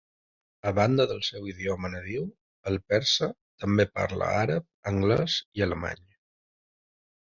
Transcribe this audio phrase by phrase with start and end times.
[0.69, 2.23] A banda del seu idioma nadiu,
[2.71, 3.29] el persa,
[3.65, 6.03] també parla àrab, anglès i alemany.